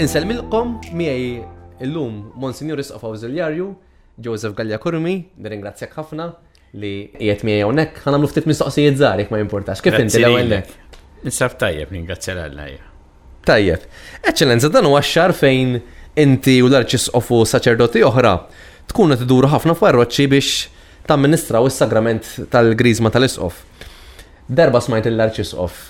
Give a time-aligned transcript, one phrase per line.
[0.00, 1.30] Inselmilkom miegħi
[1.84, 3.66] illum Monsignor Isqof Awżiljarju,
[4.24, 6.30] Joseph Gallia Kurmi, nirringrazzjak ħafna
[6.80, 9.82] li qiegħed miej hawnhekk ħanamlu ftit mistoqsijiet żgħar jekk ma jimportax.
[9.84, 10.56] Kif inti l-ewwel
[11.28, 12.66] Insaf tajjeb ningrazzja l-Alla.
[13.44, 13.84] Tajjeb.
[14.30, 15.76] Eċċellenza dan huwa xar fejn
[16.20, 18.34] inti u l-arċisqof u saċerdoti oħra
[18.90, 23.64] tkunu tiduru ħafna farroċċi biex u is-sagrament tal-grizma tal-isqof.
[24.48, 25.88] Darba smajt l-arċisqof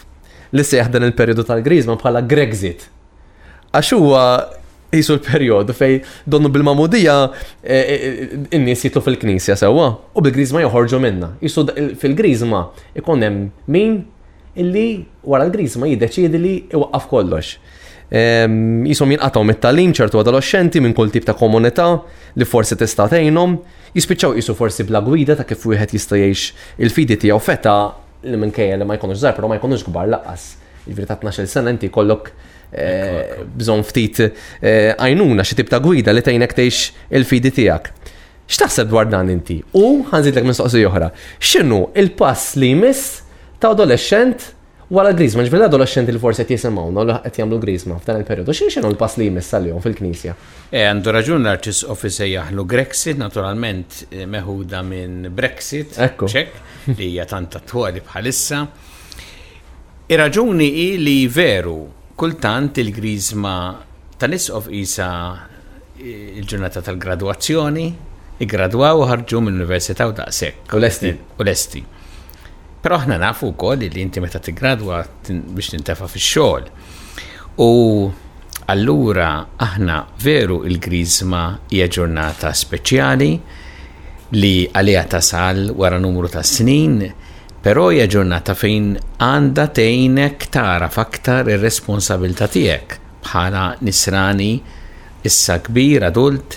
[0.57, 2.89] li seħ dan il-periodu tal-grizma bħala Grexit.
[3.71, 4.21] Għax huwa
[4.91, 7.13] jisu l-periodu fej donnu bil-mamudija
[7.63, 9.85] e, e, e, n-nis jitlu fil-knisja sewa
[10.19, 11.35] u bil-grizma joħorġu minna.
[11.39, 11.69] Jisu
[12.03, 12.65] fil-grizma
[12.99, 13.93] ikonem hemm min
[14.59, 14.87] illi
[15.23, 17.53] wara l-grizma jiddeċiedi li iwaqqaf kollox.
[19.07, 21.87] min għataw mit-talim ċertu xenti minn kull tip ta' komunità
[22.35, 23.55] li forsi tista' tgħinhom,
[23.95, 26.51] jispiċċaw jisu forsi bla gwida ta' kif wieħed jista' jgħix
[26.83, 27.77] il-fidi tiegħu feta
[28.27, 30.57] li minkejja li ma jkunux zar, pero ma jkunux kbar laqqas
[30.89, 32.31] ġviri ta' 12 sena inti kollok
[32.73, 34.23] eh, bżon ftit
[34.63, 37.91] eh, għajnuna xi tip ta' gwida li tgħinek teix il-fidi tiegħek.
[38.51, 39.61] X'taħseb dwar dan inti?
[39.79, 41.13] U ħanżidlek soqsi oħra.
[41.41, 43.21] X'inhu il-pass li jmiss
[43.63, 44.57] ta' adolescent
[44.91, 48.73] wara Griezmann, ġveri l-adolescent li forse qed jisimgħu u qed jagħmlu Griezmann f'dan il-perjodu, xi
[48.75, 50.35] xinu l-pass li jmiss għalihom fil-Knisja?
[50.75, 55.95] E għandu raġun l-Arċis Office jaħlu Grexit, naturalment meħuda minn Brexit,
[56.27, 56.59] ċek,
[56.97, 58.65] li hija tant attwali bħalissa.
[60.11, 61.85] Ir-raġuni li veru
[62.19, 63.59] kultant il-grizma
[64.19, 65.05] tal-isqof isa
[66.03, 67.85] il-ġurnata tal-graduazzjoni,
[68.43, 70.75] igradwaw u ħarġu mill-università u daqshekk.
[70.75, 71.13] U lesti.
[71.39, 71.85] U lesti.
[72.83, 74.99] Però aħna nafu wkoll li inti meta tiggradwa
[75.31, 76.67] biex tintefa' fix-xogħol.
[77.63, 77.71] U
[78.75, 79.31] allura
[79.69, 83.31] aħna veru il-grizma hija ġurnata speċjali
[84.41, 86.99] li għalija tasal wara numru ta' snin
[87.61, 92.95] Però hija ġurnata fejn għandha tgħinek taraf aktar ir-responsabilità tiegħek
[93.27, 94.53] bħala nisrani
[95.29, 96.55] issa kbir adult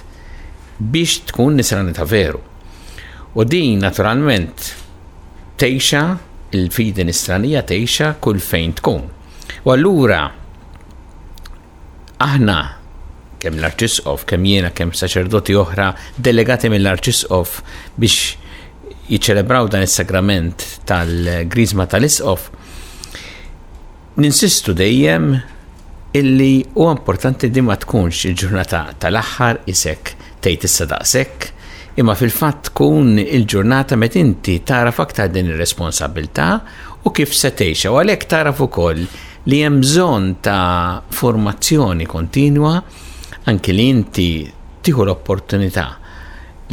[0.94, 2.40] biex tkun nisrani ta' veru.
[3.36, 4.70] U din naturalment
[5.60, 6.06] teixa
[6.56, 9.04] il-fidi nisranija teixa kull fejn tkun.
[9.68, 10.22] U allura
[12.24, 12.58] aħna
[13.44, 15.90] kemm l-Arċisqof, kemm jiena, kemm saċerdoti oħra
[16.24, 17.58] delegati mill-Arċisqof
[18.00, 18.38] biex
[19.14, 22.48] jiċċelebraw dan is sagrament tal-Grizma tal-Isqof,
[24.24, 25.32] ninsistu dejjem
[26.18, 30.14] illi u importanti di ma tkunx il-ġurnata tal-aħħar isek
[30.44, 31.50] tgħid issa daqshekk,
[32.02, 36.48] imma fil-fatt tkun il-ġurnata met inti taraf aktar din ir-responsabilità
[37.06, 39.04] u kif se tgħixha u għalhekk taraf ukoll
[39.50, 42.76] li hemm bżonn ta' formazzjoni kontinwa
[43.52, 44.28] anke li inti
[44.84, 45.90] tieħu l-opportunità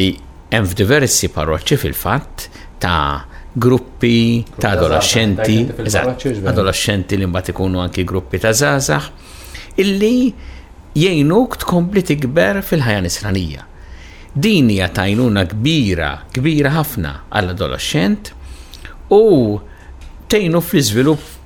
[0.00, 0.10] li
[0.54, 2.44] hemm f'diversi parroċċi fil-fatt
[2.82, 10.14] ta' gruppi ta' adolescenti, adolescenti li mbagħad ikunu anki gruppi ta' żgħażagħ illi
[10.98, 13.66] jgħinuk tkompli tikber fil-ħajja nisranija.
[14.30, 18.32] Din hija tajnuna kbira, kbira ħafna għall-adolescent
[19.14, 19.20] u
[20.30, 21.36] tgħinu fl-iżvilupp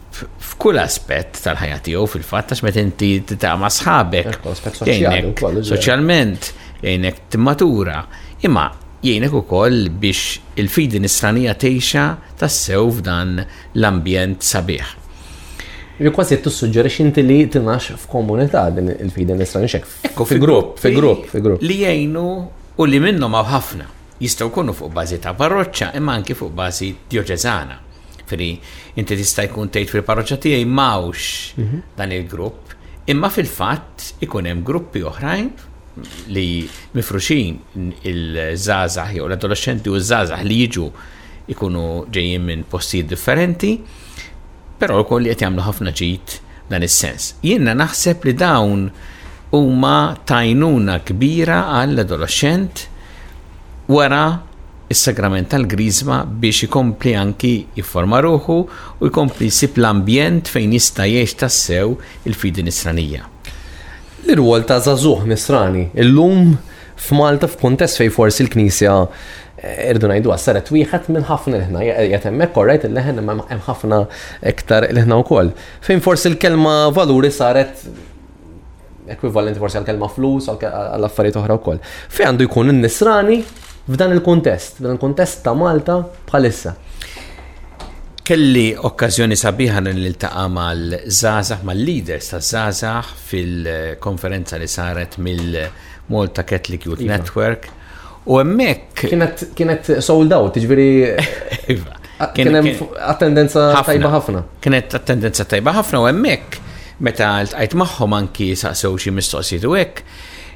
[0.49, 4.41] f'kull aspett tal-ħajja tiegħu fil-fatt għax meta inti ta' ma' sħabek,
[4.81, 6.49] soċjalment,
[6.85, 7.99] jgħinek t-matura
[8.45, 8.65] imma
[9.05, 12.05] u ukoll biex il-fidi nisranija teċa
[12.41, 13.43] tassew f'dan
[13.77, 14.93] l-ambjent sabiħ.
[16.01, 19.91] Kważi t-sugġerix inti li tinax f'komunità din il-fidi nisranija xek.
[20.09, 21.61] Ekku fil-grupp, fil-grupp, fil-grupp.
[21.61, 22.25] Li jgħinu
[22.81, 23.91] u li minnhom hawn ħafna
[24.25, 27.77] jistgħu jkunu fuq bażi ta' parroċċa imma anki fuq bażi dioċeżana.
[28.25, 28.55] Firi,
[28.97, 31.83] inti tista' jkun tgħid fil-parroċċa tiegħi mawx mhm.
[32.01, 32.73] dan il-grupp,
[33.13, 35.55] imma fil-fatt ikun hemm gruppi oħrajn
[36.34, 36.47] li
[36.97, 37.55] mifruxin
[38.10, 40.87] il-żazax jew l-adolescenti u l-żazax li jiġu
[41.55, 41.84] ikunu
[42.15, 43.72] ġejjin minn postijiet differenti,
[44.81, 46.38] però wkoll li qed jagħmlu ħafna ġid
[46.71, 47.34] dan is-sens.
[47.44, 48.88] Jiena naħseb li dawn
[49.53, 49.97] huma
[50.27, 52.87] tajnuna kbira għall-adolescent
[53.93, 54.25] wara
[54.91, 58.58] is-sagrament tal-grizma biex ikompli anki jifforma ruħu
[58.99, 61.94] u jkompli sib l-ambjent fejn jista' jgħix tassew
[62.25, 63.29] il-fidi nisranija
[64.26, 65.88] l-irwol ta' zazuħ nisrani.
[66.03, 66.55] Illum
[67.05, 71.82] f'Malta f'kontest fej forsi l-Knisja eh, irdu najdu għassaret wieħed minn ħafna ħna,
[72.12, 73.99] jatemmek korrejt il-leħen imma hemm ħafna
[74.53, 75.50] iktar l ħna wkoll.
[75.85, 77.85] Fejn forsi l-kelma valuri saret
[79.17, 81.82] ekvivalenti forsi għal-kelma flus għal-affarijiet oħra wkoll.
[81.85, 83.43] Fejn għandu jkun in-nisrani
[83.85, 85.99] f'dan il-kontest, f'dan il-kontest ta' Malta
[86.31, 86.79] bħalissa.
[88.25, 97.19] Kelli okkazjoni sabiħa nil-iltaqa mal-Zazax, mal-leaders ta' Zazax fil-konferenza li saret mill-Malta Catholic Youth iva.
[97.19, 97.69] Network.
[98.32, 99.05] U emmek.
[99.59, 100.87] Kienet sold out, ġviri.
[101.75, 101.99] Iva.
[102.32, 102.71] Kienem
[103.12, 104.44] attendenza tajba ħafna.
[104.65, 106.61] Kienet attendenza tajba ħafna u emmek.
[107.05, 110.05] Meta għajt maħħom anki saqsew xi mistoqsijiet u hekk.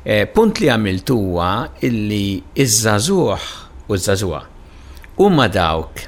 [0.09, 1.53] Eh, punt li għamiltuwa
[1.85, 2.25] illi
[2.65, 3.53] iż-żazuħ
[3.91, 4.41] u ż-żazuħ.
[5.21, 6.07] Huma dawk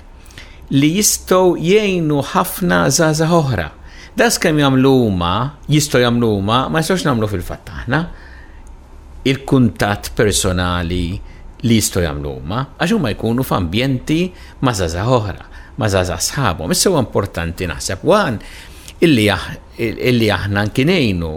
[0.77, 3.69] li jistgħu jgħinu ħafna zaza oħra.
[4.17, 5.33] Das kemm jagħmlu huma,
[5.71, 7.97] jistgħu jagħmlu ma, ma jistgħux nagħmlu fil-fatt
[9.21, 11.21] Il-kuntatt personali
[11.61, 14.19] li jistgħu jagħmlu huma għax huma jkunu f'ambjenti
[14.65, 15.45] ma' zaza oħra,
[15.77, 16.71] ma' zaza sħabu.
[16.73, 18.39] Issa importanti naħseb għan
[19.03, 21.33] illi aħna nkinejnu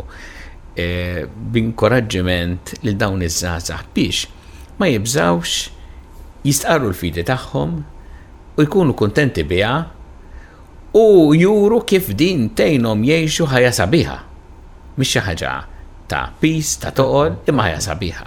[0.80, 0.90] e,
[1.28, 4.26] b'inkoraġġiment lil dawn iż-żgħażagħ biex
[4.80, 7.82] ma jibżawx jistqarru l-fidi tagħhom
[8.58, 9.84] u jkunu kontenti biha
[10.94, 14.18] u juru kif din tejnom jiexu ħajja sabiħa.
[14.94, 15.54] Mhix xi ħaġa
[16.10, 18.26] ta' pis, ta' toqol, imma ħajja sabiħa.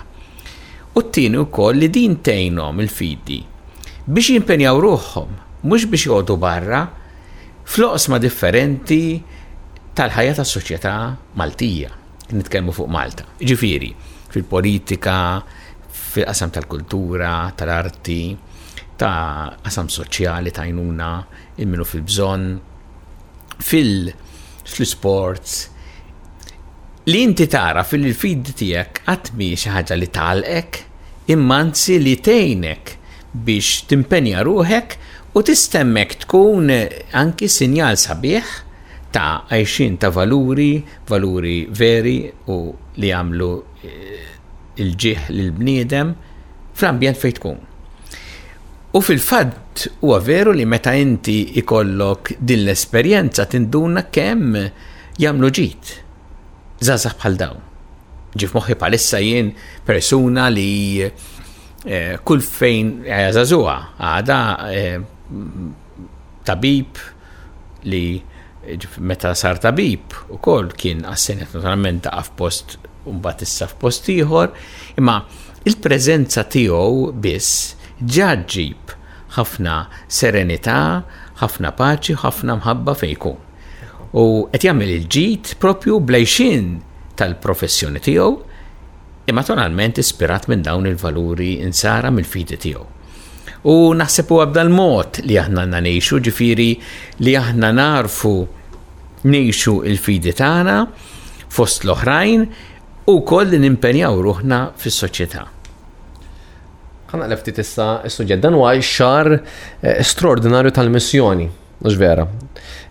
[0.98, 3.38] U t-tieni wkoll li din tejnom il-fidi
[4.06, 5.30] biex jimpenjaw ruħhom,
[5.62, 6.80] mhux biex jgħodu barra
[7.62, 9.00] fl-oqsma differenti
[9.94, 10.96] tal-ħajja tas-soċjetà
[11.38, 11.92] Maltija.
[12.34, 13.22] Nitkellmu fuq Malta.
[13.38, 13.92] Ġifieri,
[14.34, 15.14] fil-politika,
[16.10, 18.22] fil-qasam tal-kultura, tal-arti,
[19.00, 21.10] ta' qasam soċjali ta' jnuna,
[21.60, 22.44] il-minu fil-bżon,
[23.62, 25.56] fil-sports.
[27.06, 30.78] Li inti tara fil fid tijek għatmi xaħġa li talqek,
[31.32, 32.94] immanzi li tejnek
[33.46, 34.96] biex timpenja ruħek
[35.38, 36.72] u tistemmek tkun
[37.22, 38.50] anki sinjal sabiħ
[39.14, 42.18] ta' għajxin ta' valuri, valuri veri
[42.50, 42.58] u
[42.98, 43.50] li għamlu
[43.84, 44.26] eh,
[44.82, 46.10] il-ġiħ l-bniedem
[46.76, 47.62] fl-ambjent fejn tkun.
[48.96, 54.54] U fil-fatt huwa veru li meta inti ikollok din l-esperjenza tinduna kemm
[55.20, 55.90] jagħmlu ġid.
[56.80, 57.58] Zazax bħal dawn.
[58.36, 59.50] Ġif moħħi bħalissa jien
[59.84, 64.38] persuna li eh, kull fejn jazazuha eh, għada
[64.72, 64.98] eh,
[66.48, 67.04] tabib
[67.92, 68.04] li
[68.96, 74.52] meta sar tabib u koll kien għassenet naturalment ta' f'post un issa f'post ieħor,
[74.96, 75.20] imma
[75.68, 78.92] il-preżenza tiegħu biss ġaġġib
[79.36, 81.04] ħafna serenità,
[81.40, 83.32] ħafna paċi, ħafna mħabba fejku.
[84.16, 86.68] U qed jagħmel il-ġid propju blejxin
[87.16, 88.28] tal-professjoni tiegħu
[89.32, 92.84] imma tonalment ispirat minn dawn il-valuri insara mill-fidi tiegħu.
[93.66, 96.70] U naħseb huwa b'dan mod li aħna ngħixu ġifiri
[97.24, 98.36] li aħna narfu
[99.26, 100.78] nejxu il-fidi tagħna
[101.48, 102.46] fost l-oħrajn
[103.10, 105.46] u koll nimpenjaw ruħna fis-soċjetà
[107.10, 111.46] ħana lefti tissa s-sujġet dan huwa xar eh, straordinarju tal-missjoni.
[111.76, 112.24] Mux vera.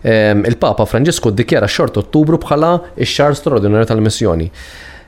[0.06, 4.48] Ehm, Il-Papa Franġisku ddikjara xort ottubru bħala x-xar straordinarju tal-missjoni.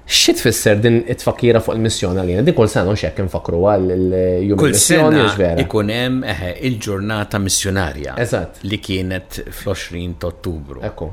[0.09, 2.45] Xi tfisser din it-fakira fuq il-missjoni għalina?
[2.47, 5.27] Din kull sena xek nfakru għal il-jum Kull sena
[5.63, 6.23] ikun hemm
[6.69, 8.15] il-ġurnata missjonarja.
[8.25, 8.63] Eżatt.
[8.69, 10.81] Li kienet fl-20 ta' Ottubru.
[10.89, 11.11] Ekku.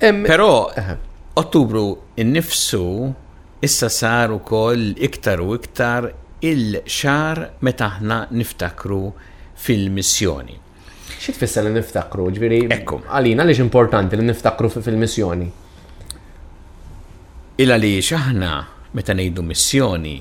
[0.00, 0.48] Però
[1.40, 1.84] Ottubru
[2.18, 3.12] innifsu
[3.62, 6.08] issa sar ukoll iktar u iktar
[6.42, 9.00] il-xar meta aħna niftakru
[9.62, 10.56] fil-missjoni.
[11.22, 12.58] Xi tfisser li niftakru, ġviri?
[12.74, 12.96] Ekku.
[13.06, 15.44] Għalina għaliex importanti li niftakru fil-missjoni.
[17.62, 18.50] Il għaliex aħna
[18.98, 20.16] meta ngħidu missjoni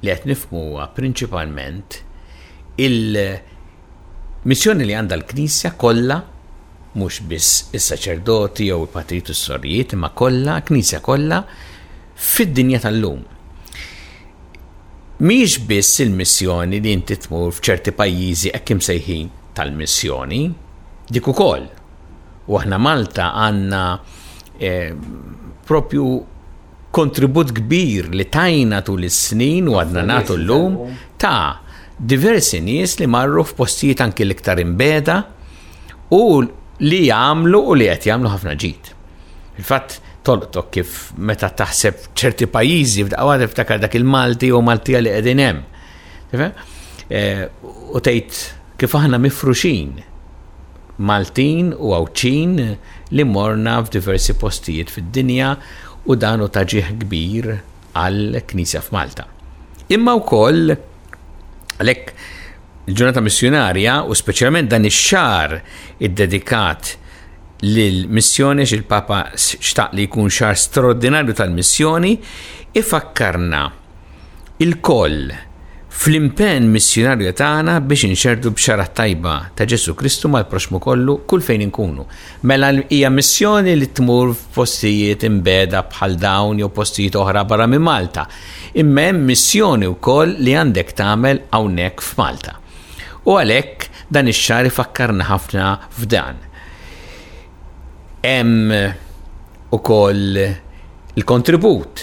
[0.00, 1.88] li qed nifmuwa prinċipalment
[2.80, 6.16] il-missjoni li għandha l-Knisja kollha
[6.96, 11.38] mhux biss is-saċerdoti jew il-patritu s sorijiet ma kollha, Knisja kollha
[12.16, 13.20] fid-dinja tal-lum
[15.20, 19.26] miex biss il-missjoni li inti tmur f'ċerti pajjiżi hekk imsejħin
[19.58, 20.38] tal-missjoni,
[21.12, 21.66] dik ukoll.
[22.50, 23.82] U aħna Malta għandna
[24.56, 24.92] eh,
[25.68, 26.06] propju
[26.90, 30.78] kontribut kbir li tajna tul is-snin u għadna nagħtu llum
[31.20, 31.58] ta'
[32.00, 35.18] diversi nies li marru f'postijiet anki l-iktar imbeda
[36.16, 38.94] u li jagħmlu u li qed jagħmlu ħafna ġid.
[39.60, 45.42] Il-fatt tolqtok kif meta taħseb ċerti pajjiżi f'daqqa ftakar dak il-Malti u Maltija li qegħdin
[45.46, 45.66] hemm.
[46.36, 48.44] Eh, u tgħid
[48.78, 49.96] kif aħna mifruxin
[51.08, 52.52] Maltin u Awċin
[53.16, 55.54] li morna f'diversi postijiet fid-dinja
[56.10, 57.48] u danu taġih kbir
[57.98, 59.24] għal Knisja f'Malta.
[59.90, 60.74] Imma wkoll
[61.80, 62.14] għalhekk
[62.92, 65.56] il-ġurnata missjonarja u speċjalment dan ix-xar
[65.98, 66.98] iddedikat
[67.60, 72.14] l-missjoni xil-Papa xtaq li jkun xar straordinarju tal-missjoni
[72.80, 73.60] ifakkarna
[74.64, 75.26] il-koll
[76.00, 82.06] fl-impen missjonarju tagħna biex inxerdu b'xara tajba ta' Ġesu Kristu mal-proxmu kollu kull fejn inkunu.
[82.48, 88.24] Mela hija missjoni li tmur f'postijiet imbeda bħal dawn jew postijiet oħra barra minn Malta.
[88.80, 92.56] Imma hemm missjoni wkoll li għandek tagħmel hawnhekk f'Malta.
[93.28, 96.46] U għalhekk dan ix-xar ifakkarna ħafna f'dan
[98.22, 98.70] hemm
[99.70, 100.56] ukoll
[101.14, 102.00] il-kontribut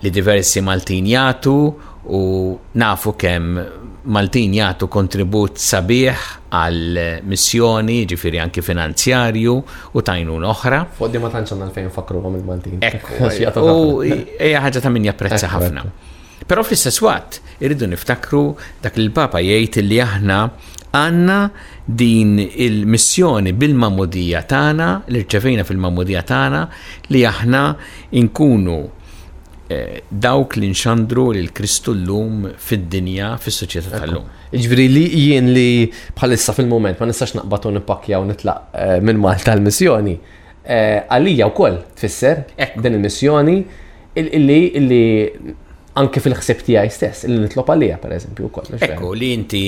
[0.00, 1.52] li diversi Maltin jagħtu
[2.14, 2.20] u
[2.78, 3.60] nafu kemm
[4.14, 6.20] Maltin jagħtu kontribut sabiħ
[6.56, 9.56] għal missjoni, ġifiri anki finanzjarju
[9.90, 10.84] u tajnun oħra.
[11.00, 12.78] Foddi ma tantx għandna fejn fakru għom il-Maltin.
[12.86, 13.18] Ekku,
[13.66, 15.82] u hija ħaġa ta' min japprezza ħafna.
[16.44, 18.42] Però fl-istess waqt irridu niftakru
[18.84, 20.40] dak il-Papa jgħid li aħna
[20.96, 21.38] għanna
[22.00, 26.60] din il-missjoni bil-mamudija tagħna li rċevejna fil-mamudija tagħna
[27.14, 27.62] li aħna
[28.20, 34.28] inkunu eh, dawk li nxandru l kristu l-lum fid-dinja, fis-soċjetà tal-lum.
[34.52, 35.68] Ġviri li jien li
[36.20, 40.18] bħalissa fil-moment ma nistax naqbatu nippakja u nitlaq eh, minn Malta l-missjoni.
[40.62, 42.44] Eh, għalija u koll tfisser
[42.76, 43.58] din il-missjoni
[44.16, 45.62] illi
[45.96, 48.74] anke fil-ħsib tiegħi stess, li nitlob għalija pereżempju wkoll.
[48.84, 49.62] Ekku li inti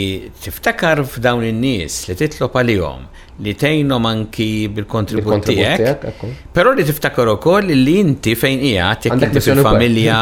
[0.45, 3.07] tiftakar f'dawn in-nies li titlob għalihom
[3.47, 10.19] li tgħinhom anki bil-kontribut tiegħek, però li tiftakar ukoll li inti fejn hija jekk fil-familja,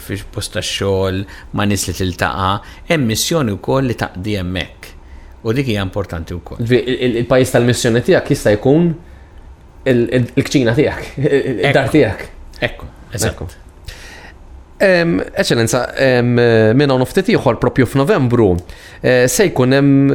[0.00, 1.20] fi post tax-xogħol,
[1.52, 2.48] ma' nies li tiltaqa,
[2.90, 4.92] hemm missjoni wkoll li taqdi hemmhekk.
[5.40, 6.60] U dik hija importanti wkoll.
[6.68, 8.92] Il-pajjiż tal-missjoni tiegħek jista' jkun
[9.90, 12.28] il-kċina tiegħek, id-dar tiegħek.
[12.64, 13.54] Ekku, eżatt.
[14.80, 15.80] Eċellenza,
[16.24, 18.46] minna nuftit ieħor propju f'Novembru
[19.04, 20.14] eh, se jkun hemm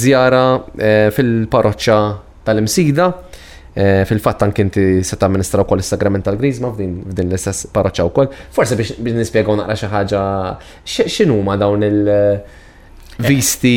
[0.00, 1.98] żjara eh, eh, fil-parroċċa
[2.46, 3.10] tal-Imsida
[3.70, 6.96] fil-fatt anke inti se tamministra wkoll is-sagrament tal-Griżma f'din
[7.28, 8.26] l-istess parroċċa wkoll.
[8.52, 10.22] Forse biex nispjegaw naqra xi ħaġa
[11.06, 13.76] x'inhuma dawn il-visti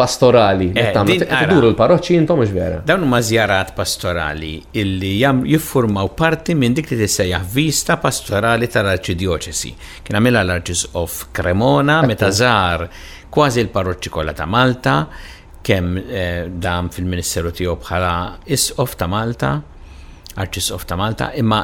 [0.00, 0.70] pastorali.
[0.72, 2.78] Eh, Duru l-parroċċi jintom mhux vera.
[2.88, 9.72] Dawn huma żjarat pastorali illi jiffurmaw parti minn dik li tissejjaħ vista pastorali tal-Arċidjoċesi.
[10.06, 12.86] Kien għamilha l-Arċis of Cremona meta żar
[13.32, 14.96] kważi l-parroċċi kollha ta' Malta,
[15.66, 18.14] kemm eh, dam fil-Ministeru tiegħu bħala
[18.56, 19.52] Isqof ta' Malta,
[20.40, 21.62] Arċis of ta' Malta, imma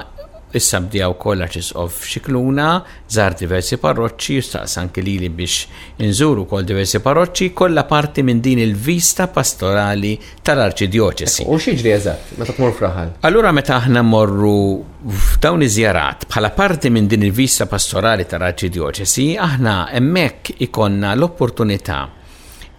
[0.54, 2.66] Issa bdijaw wkoll arċisqof Xikluna,
[3.10, 5.64] żar diversi parroċċi, staqsan kilili biex
[6.06, 10.12] inżuru kol diversi parroċċi, kollha parti minn din il-vista pastorali
[10.46, 13.10] tal arċidioċesi U xieġri eżat, meta tmur fraħal?
[13.26, 19.74] Allura meta aħna morru f'dawn iżjarat bħala parti minn din il-vista pastorali tal arċidioċesi aħna
[19.98, 22.00] hemmhekk ikonna l-opportunità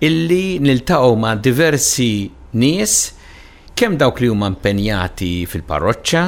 [0.07, 2.09] illi niltaqgħu ma' diversi
[2.63, 2.97] nies
[3.75, 6.27] kemm dawk li huma impenjati fil-parroċċa,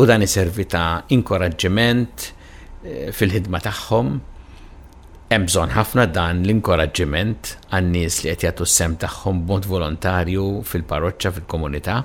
[0.00, 4.10] u dan iservi ta' inkoraġġiment eh, fil-ħidma tagħhom.
[5.32, 11.98] Hemm bżonn ħafna dan l-inkoraġġiment għan-nies li qed jagħtu sem tagħhom b'mod volontarju fil-parroċċa fil-komunità.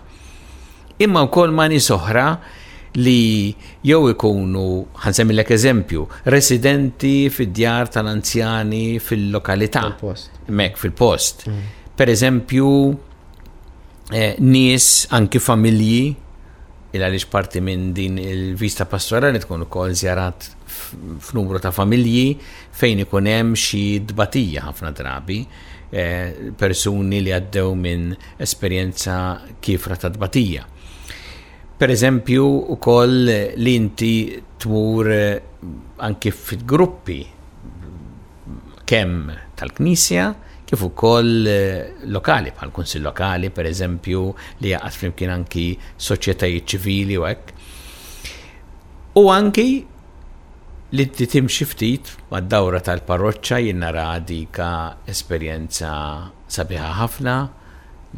[1.06, 2.28] Imma wkoll ma' nies oħra
[2.98, 3.52] li
[3.86, 4.68] jew ikunu,
[5.04, 9.86] ħansemmilek eżempju, residenti fid-djar tal-anzjani fil-lokalità.
[10.48, 11.46] Mek fil-post.
[11.48, 11.76] Mm.
[11.98, 12.70] Per eżempju,
[14.12, 16.06] eh, nies anki familji
[16.96, 20.46] il għaliex parti minn din il-vista pastorali tkun ukoll żjarat
[21.28, 22.38] f'numru ta' familji
[22.80, 25.42] fejn ikun hemm xi dbatija ħafna drabi
[25.92, 29.18] eh, persuni li għaddew minn esperjenza
[29.62, 30.64] kifra ta' dbatija.
[31.78, 33.28] Per eżempju, u koll
[33.62, 34.14] li inti
[34.64, 37.20] tmur eh, anki fit-gruppi
[38.88, 39.18] kem
[39.60, 40.32] tal-Knisja,
[40.68, 44.24] kif ukoll eh, lokali bħal kunsill lokali pereżempju
[44.64, 45.64] li jaqat flimkien anki
[46.08, 47.54] soċjetajiet ċivili u hekk.
[49.16, 49.68] U anki
[50.98, 54.68] li titim ftit mad-dawra tal-parroċċa jinnara dika
[55.14, 55.94] esperjenza
[56.52, 57.38] sabiħa ħafna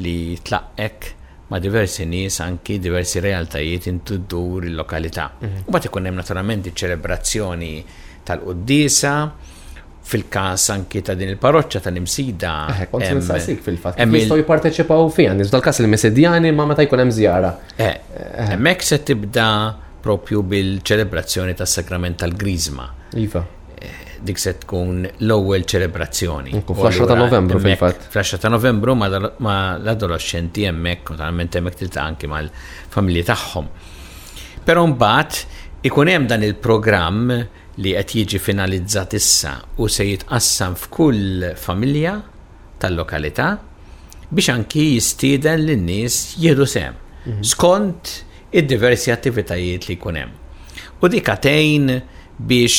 [0.01, 1.13] li tlaqek
[1.49, 5.29] ma' diversi nies anki diversi realtajiet intuddur il-lokalità.
[5.41, 5.63] Mhm.
[5.69, 7.73] U bat ikun hemm naturalment iċ-ċelebrazzjoni
[8.27, 9.13] tal qudisa
[10.01, 12.53] fil-kas anki ta' din il-parroċċa ta' nimsida.
[12.79, 13.99] Eh, kont nistassik fil-fat.
[13.99, 17.53] Jistgħu jipparteċipaw fija, nizda l-kas il mesedjani ma ta jkun hemm żjara.
[17.77, 17.95] Eh,
[18.53, 19.49] hemmhekk se tibda
[20.03, 22.87] propju bil-ċelebrazzjoni tas-sakrament tal-Grizma.
[23.19, 23.43] Iva.
[23.75, 26.55] Eh, dik se tkun l-ewwel ċelebrazzjoni.
[26.63, 32.27] Fl-10 ta' Novembru fil fat Fl-10 ta' Novembru ma l-adolescenti hemmhekk, naturalment emmek tilta' anki
[32.31, 33.67] mal-familji tagħhom.
[34.65, 35.39] Però mbagħad
[35.87, 37.31] ikun hemm dan il-programm
[37.79, 42.17] li qed jiġi finalizzat issa u se jitqassam f'kull familja
[42.81, 43.51] tal-lokalità
[44.29, 47.45] biex anki jistieden lin nies jieħdu sem mhm.
[47.47, 48.11] skont
[48.59, 50.35] id-diversi attivitajiet li jkun hemm.
[50.99, 51.91] U dikatejn
[52.49, 52.75] biex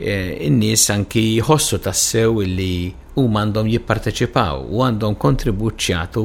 [0.00, 2.88] eh, in-nies anki jħossu tassew li
[3.20, 6.24] huma għandhom jipparteċipaw u għandhom kontribuċjatu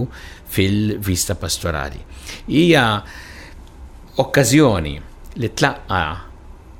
[0.55, 1.99] fil-vista pastorali.
[2.49, 2.85] Hija
[4.23, 4.95] okkażjoni
[5.43, 6.07] li tlaqqa'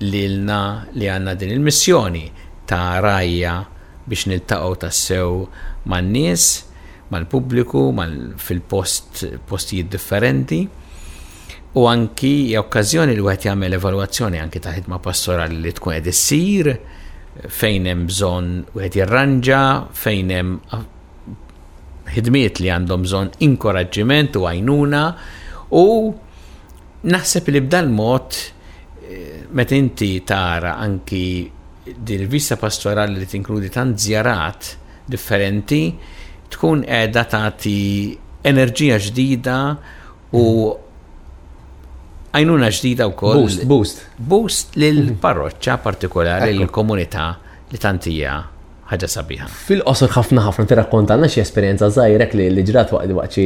[0.03, 2.25] lilna li għanna din il-missjoni
[2.69, 3.55] ta' rajja
[4.09, 5.33] biex niltaqgħu tassew
[5.89, 6.45] man-nies,
[7.13, 10.63] mal-pubbliku, mal fil-post postijiet differenti.
[11.77, 16.69] U anki okkazjoni li għet jagħmel evalwazzjoni anki ta' ħidma pastorali li tkun qed issir,
[17.45, 19.61] fejn hemm bżonn wieħed jirranġa,
[19.93, 25.03] fejn hemm ħidmiet li għandhom bżonn inkoraġġiment u għajnuna
[25.77, 25.85] u
[27.13, 28.39] naħseb li bdan mod
[29.51, 31.49] Met inti tara anki
[31.89, 34.67] din vista pastorali li tinkludi tant zjarat
[35.09, 35.87] differenti,
[36.53, 37.79] tkun edha tati
[38.45, 39.55] enerġija ġdida
[40.37, 40.85] u mm.
[42.29, 43.41] għajnuna ġdida u koll.
[43.41, 44.03] Boost, boost.
[44.21, 45.85] Boost l-parroċċa mm-hmm.
[45.87, 47.25] partikolari, l-komunità
[47.73, 48.35] li tantija
[48.93, 49.49] ħaġa sabiħa.
[49.65, 53.41] Fil-qosor ħafna ħafna t-rakkontanna xie esperienza zaħirek li l-ġrat waqt waqt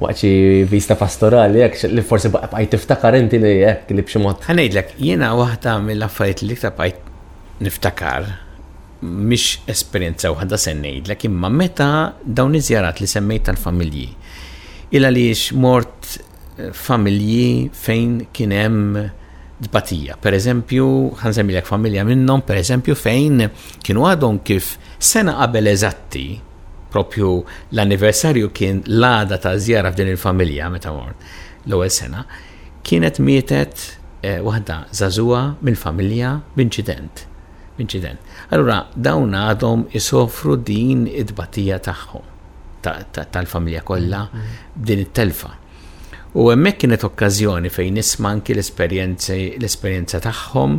[0.00, 4.46] waqċi vista pastorali, jek li forsi baqaj tiftakar inti li jek li bximot.
[4.50, 8.26] Għanajdlek, jena wahda mill-affarijiet li tabqajt niftakar,
[9.04, 11.88] mish esperienza wahda sennejdlek, imma meta
[12.24, 14.08] dawn iżjarat li semmejt tal-familji.
[14.94, 18.80] Illa li mort eh, familji fejn kienem
[19.64, 20.18] dbatija.
[20.22, 20.88] Per eżempju,
[21.22, 23.46] ħanżemmilek familja minnom, per eżempju, fejn
[23.86, 26.24] kienu għadhom kif sena qabel eżatti
[26.94, 27.30] propju
[27.74, 31.16] l-anniversarju kien l-għada ta' zjara f'din il-familja meta mort
[31.66, 32.22] l-ewwel sena,
[32.84, 33.86] kienet mietet
[34.22, 37.22] eh, waħda zazuwa mill-familja b'inċident.
[37.78, 38.18] B'inċident.
[38.54, 42.30] Allura dawn għadhom isofru din id-batija tagħhom
[42.84, 44.22] tal-familja kollha
[44.76, 45.50] b'din it-telfa.
[46.36, 50.74] U hemmhekk kienet okkażjoni fejn nisma' anki l-esperjenza tagħhom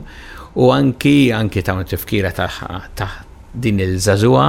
[0.61, 3.09] u anki anki ta' tifkira ta',
[3.55, 4.45] din il-żażua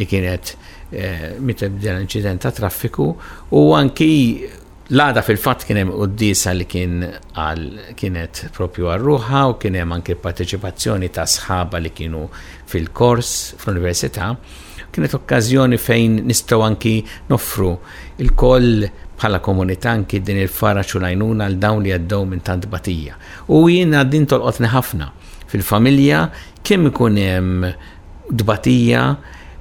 [0.00, 0.54] li kienet
[0.94, 3.08] Eh, Mitte bdel inċident ta' traffiku
[3.50, 4.46] u anki
[4.94, 7.00] l-għada fil-fat kienem u d-disa li kien
[7.34, 7.64] għal
[7.98, 12.22] kienet propju għarruħa u kienem anki partecipazzjoni ta' sħaba li kienu
[12.70, 14.30] fil-kors fl-università.
[14.94, 16.94] Kienet okkazjoni fejn nistaw anki
[17.34, 17.72] noffru
[18.22, 18.86] il-koll
[19.18, 23.18] bħala komunità anki din il-fara xulajnuna għal dawn li għaddaw minn tant batija.
[23.50, 25.10] U jiena din tolqotni ħafna
[25.50, 26.28] fil-familja
[26.62, 27.72] kien ikun hemm
[28.30, 29.04] dbatija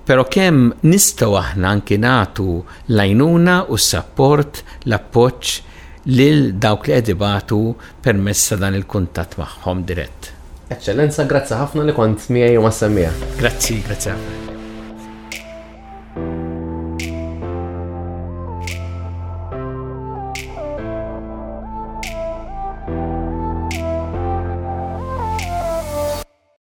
[0.05, 2.45] Pero kemm nistaw aħna anki nagħtu
[2.93, 5.55] l-għajnuna u s-support, l-appoġġ
[6.13, 7.59] lil dawk li edibatu
[8.05, 10.31] ibatu dan il-kuntatt magħhom dirett.
[10.69, 12.75] Eccellenza, grazzi ħafna li kont miegħi u ma'
[13.41, 14.44] Grazzi, grazzi ħafna.